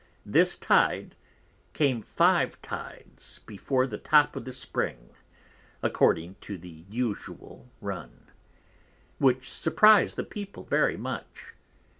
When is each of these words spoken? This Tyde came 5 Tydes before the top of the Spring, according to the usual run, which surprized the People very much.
This 0.25 0.57
Tyde 0.57 1.11
came 1.73 2.01
5 2.01 2.59
Tydes 2.63 3.37
before 3.45 3.85
the 3.85 3.99
top 3.99 4.35
of 4.35 4.45
the 4.45 4.51
Spring, 4.51 5.11
according 5.83 6.37
to 6.41 6.57
the 6.57 6.85
usual 6.89 7.69
run, 7.81 8.31
which 9.19 9.51
surprized 9.53 10.15
the 10.15 10.23
People 10.23 10.63
very 10.63 10.97
much. 10.97 11.53